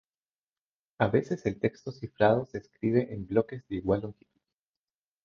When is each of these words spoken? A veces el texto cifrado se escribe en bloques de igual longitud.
A 0.97 1.05
veces 1.09 1.45
el 1.45 1.59
texto 1.59 1.91
cifrado 1.91 2.47
se 2.47 2.57
escribe 2.57 3.13
en 3.13 3.27
bloques 3.27 3.67
de 3.67 3.75
igual 3.75 4.01
longitud. 4.01 4.39